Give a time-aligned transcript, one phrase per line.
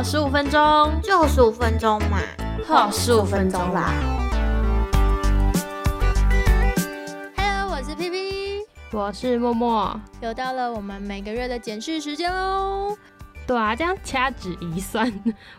[0.00, 2.20] 好十五分钟，就十五分钟嘛，
[2.66, 3.92] 好十五分钟啦。
[7.36, 10.00] Hello，我是 P P，我是默默。
[10.22, 12.96] 又到了我们每个月的检视时间喽。
[13.50, 15.12] 对啊，这样掐指一算，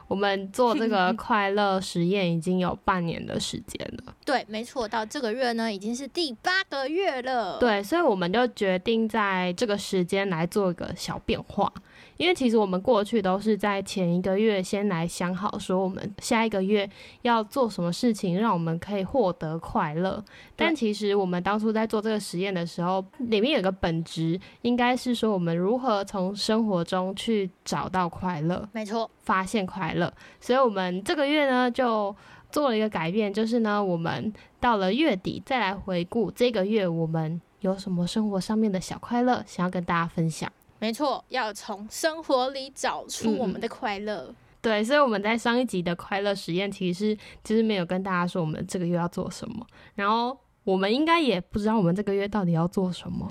[0.08, 4.16] 我们做这个 快乐实验已经有半年的时间了。
[4.24, 11.70] 对，没错，到这个月呢已经是第八个月了。，对，所以我们就决定在这个时间来做一个小变化。
[12.16, 16.88] 因为其实我们过去都是在前一个月先来想好，说我们下一个月
[17.24, 20.24] 要做什么事情，让我们可以获得快乐。
[20.56, 28.68] 但其实我们当初在做这个实验的时候，里面有个本质，应该是说我们如何从生活中去找到快乐。
[28.72, 32.16] 没错，发现快乐，所以我们这个月呢就
[32.52, 40.52] 做了一个改变，就是呢，我们到了月底再来回顾这个月我们有什么生活上面的小快乐，想要跟大家分享。
[40.80, 44.34] 没错，要从生活里找出我们的快乐。
[44.62, 53.30] 对，所以我们在上一集的快乐实验，其实是其实没有跟大家说我们这个月要做什么，然后我们应该也不知道我们这个月到底要做什么。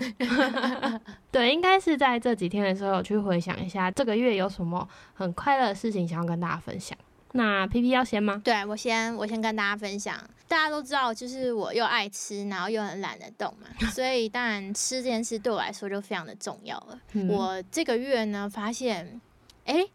[1.30, 6.96] 对，应该是在这几天的时候有去回想一下这个月有什么很快乐的事情想要跟大家分享。
[7.32, 8.42] 那 P P 要先吗？
[8.44, 10.18] 对我先，我先跟大家分享。
[10.48, 17.00] 大家都知道，就是我又爱吃，然后又很懒得动嘛， 所以当然吃这件事对我来说就非常的重要了。
[17.12, 19.20] 嗯我这个月呢，发现，
[19.64, 19.86] 哎，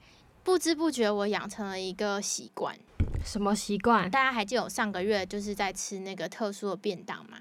[0.46, 2.74] 不知不觉我养成了一个习惯。
[3.26, 4.10] 什么习惯？
[4.10, 7.38] 大家还记得我上个月就是在吃那个特殊的便当嘛？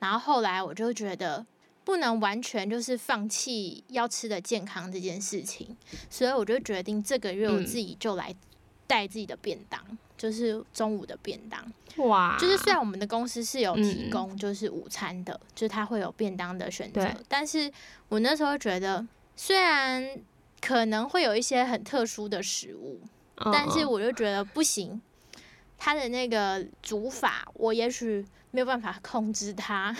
[0.00, 1.46] 然后后来我就觉得
[1.84, 5.76] 不能完全就是放弃要吃的健康这件事情，
[6.10, 8.34] 所以我就决定这个月我嗯自己就来
[8.86, 9.80] 带自己的便当，
[10.16, 11.64] 就是中午的便当。
[12.06, 17.72] 哇，就是虽然我们的公司是有提嗯供就是午餐的，就是它会有便当的选择，但是
[18.08, 20.16] 我那时候觉得虽然
[20.60, 23.00] 可能会有一些很特殊的食物，
[23.36, 25.00] 嗯，但是嗯我就觉得不行，
[25.78, 29.94] 它的那个煮法我也许没有办法控制它，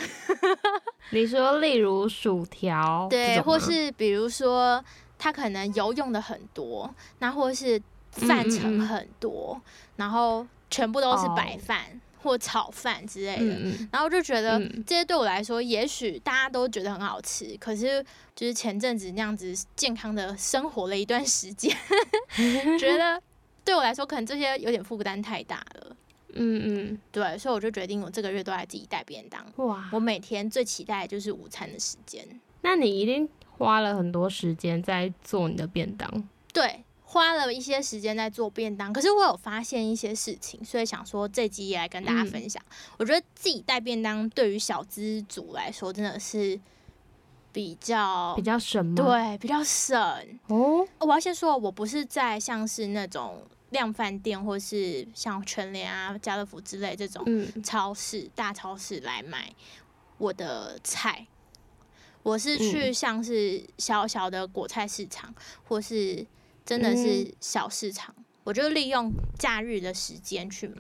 [1.13, 4.85] 你说例如薯条，对，或是比如说
[5.19, 7.81] 它可能油用的很多，那或是
[8.11, 8.51] 饭嗯嗯嗯。
[8.51, 9.61] 盛很多，
[9.97, 13.57] 然后全部都是白哦饭、或炒饭之类的。
[13.93, 14.85] 然后就觉得嗯。
[14.87, 18.05] 这些对我来说，也许大家都觉得很好吃，可是
[18.35, 21.77] 就是前阵子那样子健康的生活了一段时间，
[22.79, 23.21] 觉得
[23.65, 25.63] 对我来说可能这些有点负担太大
[26.29, 26.35] 了。
[26.35, 29.45] 嗯对，所以我就决定我这个月都来自己带便当。
[29.57, 32.27] 嗯，哇，我每天最期待的就是午餐的时间。
[32.63, 42.63] 那你一定花了很多时间在做你的便当，对，花了一些时间在做便当，可是我有发现一些事情，所以想说这集也来跟大家分享。
[42.99, 46.59] 我觉得自己带便当对于小资族来说真的是
[47.53, 49.97] 比较比较省吗？，对比较省。
[50.49, 59.53] 哦，我要先说，我不是在像是那种量饭店或是像全联啊、家乐福之类这种嗯超市、大超市来买
[60.19, 61.27] 我的菜。
[62.23, 66.27] 我是去嗯像是小小的果菜市场，或是
[66.67, 68.15] 真的是嗯小市场，
[68.49, 70.77] 我就利用假日的时间去买，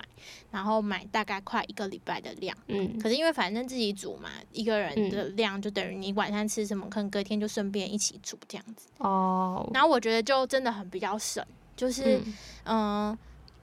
[0.51, 2.56] 然后买大概快一个礼拜的量。
[2.69, 8.89] 嗯，可是因为反正自己煮嘛，一个人嗯的量就等于你晚上吃什么，可能隔天就顺便一起煮这样子。
[8.97, 11.45] 哦，然后我觉得就真的很比较省，
[11.77, 12.17] 就是
[12.65, 13.19] 嗯嗯、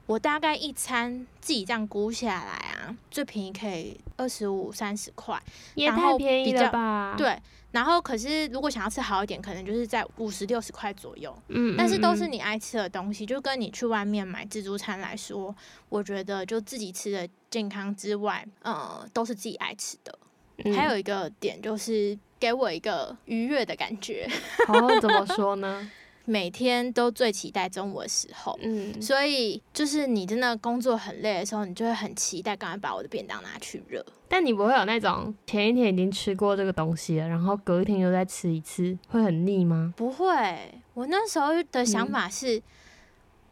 [0.06, 5.40] 我大概一餐自己这样估下来啊，最便宜可以二十五三十块，
[5.74, 7.36] 也太便宜了吧？，对。
[7.72, 15.54] 然后可是如果想要吃好一点，可能就是在五十六十块左右，嗯，但是都是嗯你爱吃的东西，就跟你去外面买自助餐来说，
[15.90, 20.18] 我觉得就自己吃的健康之外，呃，都是自己爱吃的。
[20.64, 24.26] 嗯还有一个点就是给我一个愉悦的感觉，
[24.68, 25.90] 哦，怎么说呢？
[26.26, 28.58] 每天都最期待中午的时候。
[28.62, 34.04] 嗯，所以就是你真的工作很累的时候，你就会很期待赶快把我的便当拿去热。
[34.28, 39.94] 但你不会有那种前一天已经吃过这个东西了，然后隔一天又再吃一次，会很腻吗？
[39.96, 42.60] 不会，我那时候的嗯想法是，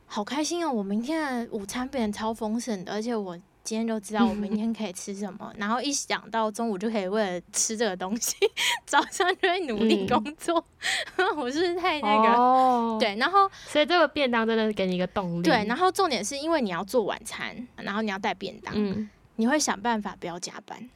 [0.07, 0.73] 好开心哦！
[0.73, 8.37] 我明天的午餐变得超丰盛的，而且我今天就知道我明天 可以吃什么，然后一想到中午就可以为了吃这个东西，
[8.87, 10.65] 早上就会努力嗯工作。
[11.37, 12.29] 我是太那个？
[12.35, 15.43] 哦，，对，然后所以这个便当真的是给你一个动力。
[15.43, 20.91] 对，然后重点是因为你要做晚餐，然后你要带便当，嗯，你会想办法不要加班。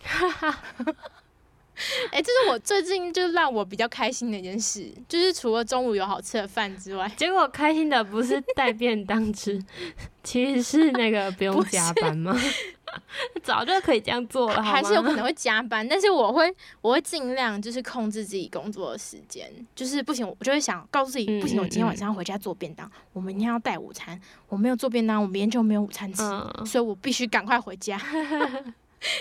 [2.10, 9.62] 哎、这是我最近就让我比较开心的一件事，就是除了中午有好吃的饭之外，结果开心的不是带便当吃，
[10.24, 12.36] 其实是那个不用加班吗？
[13.42, 26.22] 早就可以这样做了，还是有可能会加班，但是我会我会尽量就是控制自己工作的时间，就是不行，我就会想告诉自己，不行，我今天晚上要回家做便当，我明天要带午餐，我没有做便当，我明天就没有午餐吃，
[26.64, 28.00] 所以我必须赶快回家。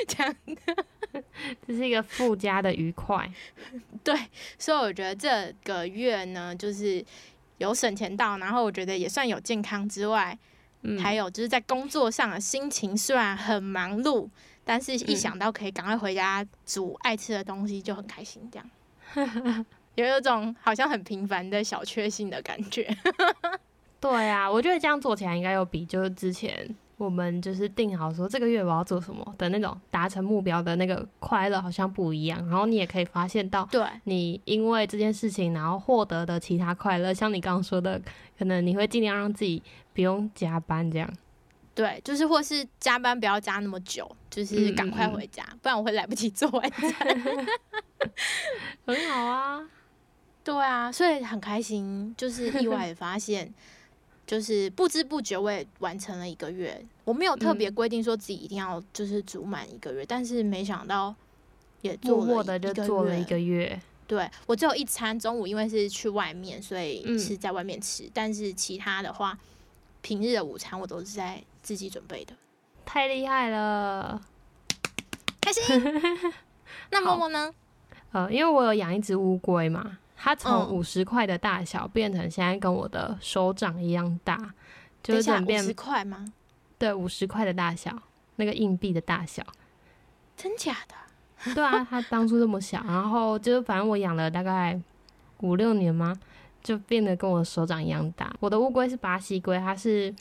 [0.08, 0.36] 这样，
[1.68, 3.30] 这是一个附加的愉快。
[4.04, 4.16] 对，
[4.58, 7.04] 所以我觉得这个月呢，就是
[7.58, 10.38] 有省钱到，然后我觉得也算有健康之外。
[11.02, 14.30] 还有就是在工作上的心情虽然很忙碌，
[14.64, 22.88] 但是一想到可以赶快回家煮爱吃的东西就很开心，这样有一种好像很平凡的小确幸的感觉。
[24.00, 32.46] 对啊，我觉得这样做起来应该有比就是之前我们就是定好说这个月我要做什么的那种达成目标的那个快乐好像不一样。
[32.48, 38.02] 然后你也可以发现到，对，你因为这件事情然后获得的其他快乐，像你刚刚说的，
[38.38, 39.64] 可能你会尽量让自己。
[39.94, 41.12] 不用加班这样，
[41.74, 46.92] 对，就是或是加班不要加那么久，就是赶快回家，不然我会来不及做晚餐。
[48.86, 49.68] 很好啊，
[50.44, 53.52] 对啊，所以很开心，就是意外的发现，
[54.28, 56.80] 就是不知不觉我也完成了一个月。
[57.06, 61.16] 我没有特别规定说自己一定要就是煮满一个月，但是没想到
[61.82, 63.82] 也做了的就做了一个月。
[64.06, 69.36] 对我只有一餐中午，因为是去外面，所以是在外面吃，但是其他的话。
[70.00, 72.34] 平日的午餐我都是在自己准备的，
[72.86, 74.22] 太厉害了，
[75.42, 75.64] 开心。
[76.92, 77.52] 那默默呢？
[78.14, 84.54] 呃，因为我有养一只乌龟嘛，它从五十块的大小变成现在跟我的手掌一样大，
[85.04, 86.26] 就是五十块吗？
[86.80, 87.96] 对，五十块的大小，
[88.38, 89.44] 那个硬币的大小，
[90.36, 91.54] 真假的？
[91.54, 94.80] 对啊， 它当初这么小，然后就是反正我养了大概
[95.42, 96.14] 五六年吗？
[96.64, 98.36] 就变得跟我手掌一样大。
[98.40, 100.14] 我的乌龟是巴西龟，它是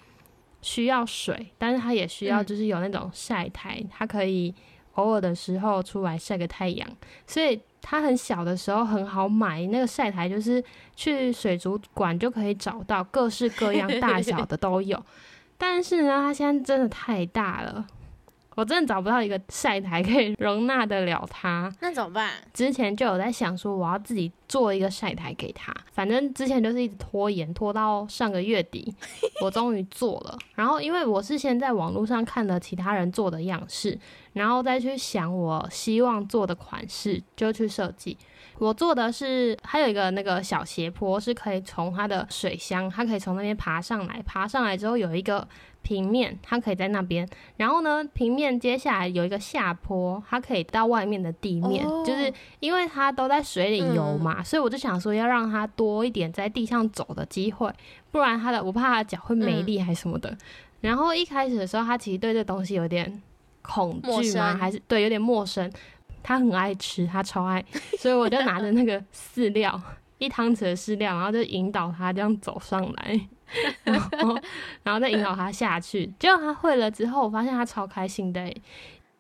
[0.61, 4.55] 需要水，但是它也需要就是有那种晒台，它可以
[4.93, 6.89] 偶尔的时候出来晒个太阳。
[7.27, 10.63] 所以它很小的时候很好买，那个晒台就是
[10.97, 15.01] 去水族馆就可以找到各式各样大小的都有。
[15.57, 17.87] 但是呢，它现在真的太大了。
[18.57, 22.33] 我真的找不到一个晒台可以容纳得了它，那怎么办？
[22.55, 25.75] 之前就有在想说，我要自己做一个晒台给他。
[25.93, 28.95] 反正之前就是一直拖延，拖到上个月底，
[29.43, 30.39] 我终于做了。
[30.55, 33.99] 然后因为我是先在网络上看了其他人做的样式，
[34.33, 38.17] 然后再去想我希望做的款式，就去设计。
[38.59, 45.47] 我做的是还有一个那个小斜坡，是可以从它的水箱，它可以从那边爬上来，爬上来之后有一个。
[45.87, 47.25] 平面它可以在那边，
[47.57, 57.73] 然后呢，平面接下来有一个下坡，它可以到外面的地面，就是因为它都在水里游嘛，所以我就想说要让它多一点在地上走的机会，
[58.11, 60.37] 不然它的我怕它的脚会没力还是什么的。
[60.81, 63.23] 然后一开始的时候，它其实对这东西有点
[63.63, 64.57] 恐惧吗？
[64.57, 65.71] 还是对有点陌生？
[66.21, 67.65] 它很爱吃，它超爱，
[68.01, 69.81] 所以我就拿着那个饲料，
[70.19, 73.29] 一汤匙的饲料，然后就引导它这样走上来。
[73.85, 74.39] 然后，
[74.83, 76.07] 然后再引导他下去。
[76.19, 78.41] 结果他会了之后，我发现他超开心的，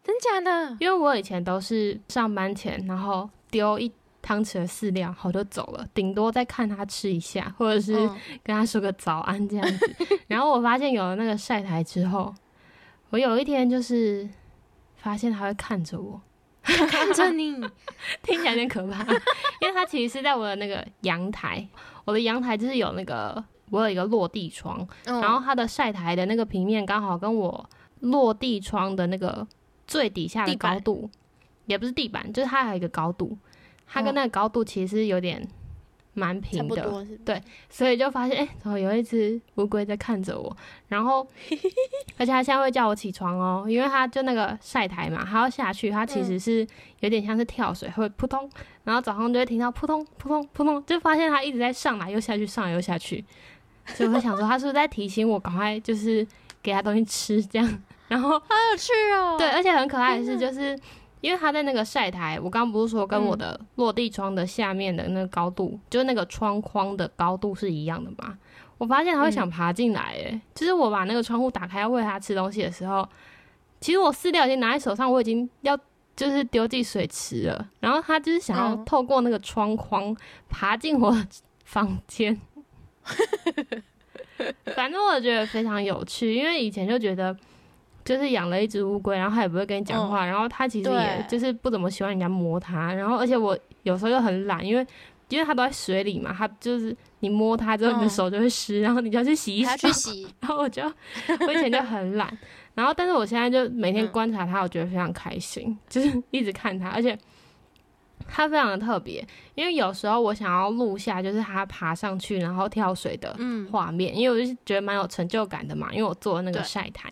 [0.02, 0.76] 真假的？
[0.80, 3.90] 因为我以前都是上班前，然后丢一
[4.20, 7.92] 汤匙的饲料，好就走了，顶多再看他吃一下，或者是
[8.42, 9.96] 跟他说个早安这样子。
[10.26, 12.34] 然后我发现有了那个晒台之后，
[13.10, 14.28] 我有一天就是
[14.96, 16.20] 发现他会看着我，
[16.62, 17.52] 看着你，
[18.22, 19.02] 听起来有点可怕，
[19.60, 21.64] 因为他其实是在我的那个阳台，
[22.04, 23.44] 我的阳台就是有那个。
[23.70, 27.68] 我有一个落地窗，然后它的晒台的那个平面刚好跟我
[28.00, 29.46] 落地窗的那个
[29.86, 31.10] 最底下的高度，
[31.66, 33.36] 也不是地板，就是它还有一个高度，
[33.86, 35.46] 它跟那个高度其实有点。
[36.18, 40.56] 蛮平的，对，所以就发现，哎，怎么有一只乌龟在看着我？
[40.88, 41.20] 然后，
[42.16, 46.66] 而且它现在会叫我起床哦，因为它就那个晒台嘛，它要下去，它其实是
[47.00, 48.48] 有点像是跳水，会扑通，
[48.84, 53.22] 然后早上就会听到扑通扑通扑通，就发现它一直在上来又下去，上来又下去，
[53.94, 56.26] 所以我想说，他是不是在提醒我赶快就是
[56.62, 57.82] 给他东西吃这样？
[58.08, 60.78] 然后好有趣哦，对，而且很可爱的是就是。
[61.22, 68.36] 因为他在那个晒台，我刚刚不是说跟我的落地窗的下面的那个高度，就是那个窗框的高度是一样的嘛？
[68.78, 73.08] 我发现他会想爬进来，诶，就是我把那个窗户打开要喂他吃东西的时候，
[73.80, 75.76] 其实我饲料已经拿在手上，我已经要
[76.14, 80.14] 就是丢进水池了，然后他就是想要透过那个窗框
[80.48, 81.12] 爬进我
[81.64, 82.38] 房间，
[84.74, 87.36] 反正我觉得非常有趣，因为以前就觉得。
[88.04, 94.86] 就是养了一只乌龟，然后它也不会跟你讲话，然后它其实也就是不怎么喜欢人家摸它，然后而且我有时候又很懒，因为
[95.28, 99.76] 因为它都在水里嘛，它就是你摸它之后，你的嗯手就会湿，然后你就要去洗手还要。
[99.76, 102.32] 去洗，然后我就我以前就很懒，
[102.76, 107.18] 然后但是我现在就每天嗯观察它，我觉得非常开心，就是一直看它，而且
[108.28, 117.10] 它非常的特别，因为有时候我想要录下就是它爬上去然后跳水的嗯，画面，因为我就是觉得蛮有成就感的嘛，因为我做了那个晒台，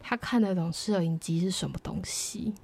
[0.00, 2.54] 他看得懂摄影机是什么东西，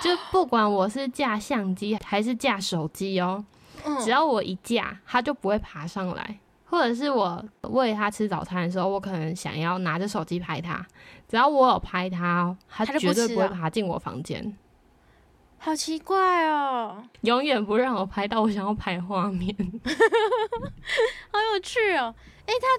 [0.00, 3.44] 就不管我是架相机还是架手机哦，
[3.84, 3.98] 嗯。
[4.00, 6.38] 只要我一架，它就不会爬上来。
[6.66, 10.84] 或者是我喂它吃早餐的时候，我可能想要拿着手机拍它，
[11.28, 14.56] 只要我有拍它哦，它绝对不会爬进我房间，
[15.64, 19.48] 好奇怪哦，永远不让我拍到我想要拍的画面。
[21.32, 22.14] 好有趣哦。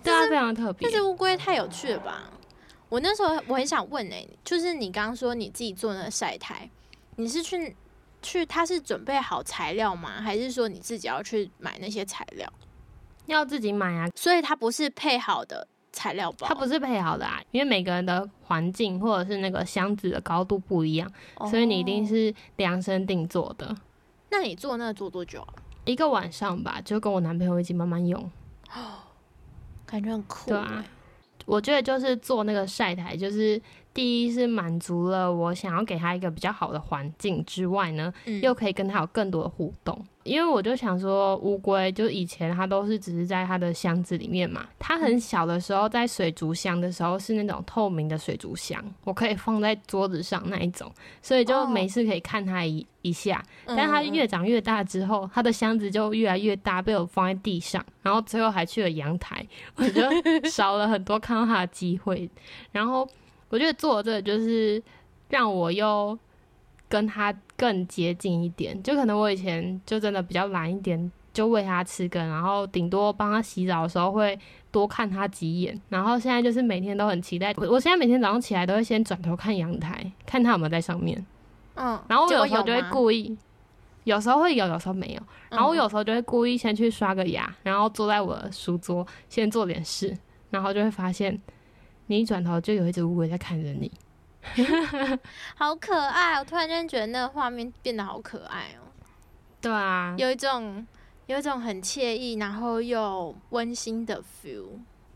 [0.03, 0.97] 对啊，非常特别这。
[0.97, 2.29] 只乌龟太有趣了吧！
[2.87, 6.69] 我那时候我很想问哎、就是你刚刚说你自己做那个晒台，
[7.15, 7.75] 你是去
[8.21, 10.21] 去它是准备好材料吗？
[10.21, 12.47] 还是说你自己要去买那些材料？
[13.25, 21.95] 要自己买啊，所以它不是配好的材料包，它不是配好的啊，因为每个人的环境或者是那个箱子的高度不一样，哦所以你一定。
[22.05, 23.75] 是量身定做的。
[24.29, 25.53] 那你做那个做多久啊？
[25.85, 28.21] 一个晚上吧，就跟我男朋友一起慢慢用。
[28.71, 29.01] 哦
[29.87, 30.85] 感觉很酷、对啊，
[31.45, 33.59] 我觉得就是做那个晒台，就是
[33.95, 40.05] 第一是满足了我想要给他一个比较好的环境之外呢，嗯又可以跟他有更多的互动。
[40.23, 53.41] 因为我就想说，乌龟就以前它都是只是在它的箱子里面嘛，它很小的时候在水族箱的时候是那种透明的水族箱，我可以放在桌子上那一种，所以就哦每次可以看它一一下。
[53.67, 60.01] 嗯但它嗯越长越大之后，它的箱子就越来越大，被我放在地上，然后最后还去了阳台，我就
[60.49, 62.27] 少了很多看到它的机会。
[62.71, 63.07] 然后
[63.55, 64.83] 我觉得做这就是
[65.29, 66.17] 让我又
[66.89, 74.37] 跟他更接近一点，就可能我以前就真的比较懒一点，就喂他吃根，然后顶多帮他洗澡的时候会
[74.71, 77.53] 多看他几眼，然后现在就是每天都很期待。
[77.55, 81.25] 我我现在每天早上起来都会先转头看阳台，看他有没有在上面。
[81.75, 83.37] 嗯，然后我有时候就会故意，
[84.03, 85.21] 有时候会有，有时候没有。
[85.49, 90.13] 然后我嗯有时候就会故意先去刷个牙，然后坐在我的书桌先做点事，
[90.49, 91.41] 然后就会发现，
[92.07, 93.91] 你一转头就有一只乌龟在看着你。
[95.55, 98.85] 好可爱，我突然间觉得那个画面变得好可爱哦，
[99.59, 100.85] 对啊，有一种
[101.25, 104.67] 有一种很惬意，然后又温馨的 feel。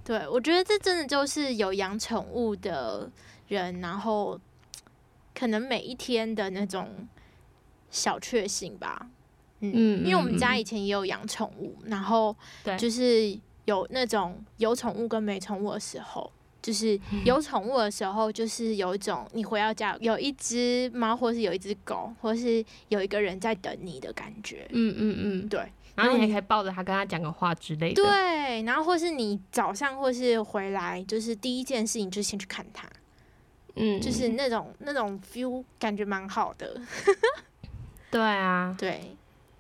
[0.03, 3.07] 对我觉得这真的就是有养宠物的
[3.49, 4.39] 人，然后
[5.35, 7.07] 可能每一天的那种
[7.91, 9.07] 小确幸吧。
[9.59, 16.31] 嗯，嗯因为我们家以前也有养宠物，然后对就是有那种有宠物跟没宠物的时候。
[16.61, 17.23] 就是嗯。
[17.25, 24.67] 有宠物的时候，就是有一种你回到家有一只猫，或是有一只狗，或是有一个人在等你的感觉。
[24.71, 25.59] 嗯嗯嗯，对，
[25.95, 28.01] 然后你还可以抱着它跟它讲个话之类的。
[28.01, 32.87] 对，然后或是你早上或是回来，就是第一件事情就先去看它，
[33.75, 36.81] 嗯，就是那种那种 feel 感觉蛮好的。
[38.11, 39.15] 对啊，对，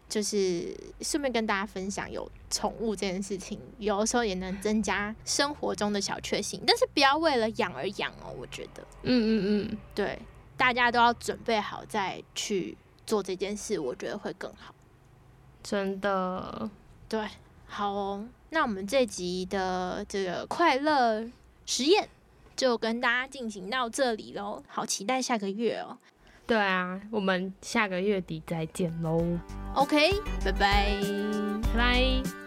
[0.09, 10.19] 就是顺便跟大家分享有宠物这件事情，有的时候也能增加生活中的小确幸，但是不要为了养而养哦，我觉得嗯嗯嗯，对，
[10.57, 12.75] 大家都要准备好再去
[13.05, 14.73] 做这件事，我觉得会更好。
[15.61, 16.69] 真的，
[17.07, 17.27] 对，
[17.67, 21.29] 好哦，那我们这集的这个快乐
[21.67, 22.09] 实验
[22.55, 25.97] 就跟大家进行到这里喽，好期待下个月哦。
[26.49, 29.23] 对啊，我们下个月底再见喽
[29.75, 30.09] ，OK，
[30.43, 30.97] 拜拜。
[31.61, 32.38] 拜拜。